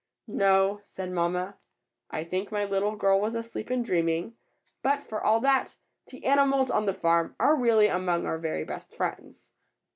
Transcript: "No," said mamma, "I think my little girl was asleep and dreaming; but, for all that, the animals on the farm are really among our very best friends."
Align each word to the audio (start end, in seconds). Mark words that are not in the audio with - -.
"No," 0.25 0.81
said 0.83 1.11
mamma, 1.11 1.57
"I 2.09 2.23
think 2.23 2.51
my 2.51 2.65
little 2.65 2.95
girl 2.95 3.21
was 3.21 3.35
asleep 3.35 3.69
and 3.69 3.85
dreaming; 3.85 4.33
but, 4.81 5.03
for 5.03 5.23
all 5.23 5.39
that, 5.41 5.75
the 6.07 6.25
animals 6.25 6.71
on 6.71 6.87
the 6.87 6.93
farm 6.95 7.35
are 7.39 7.55
really 7.55 7.85
among 7.85 8.25
our 8.25 8.39
very 8.39 8.63
best 8.63 8.95
friends." 8.95 9.51